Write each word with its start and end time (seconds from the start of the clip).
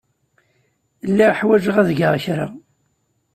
Lliɣ 1.09 1.31
ḥwajeɣ 1.39 1.75
ad 1.77 1.89
geɣ 1.99 2.13
kra. 2.23 2.47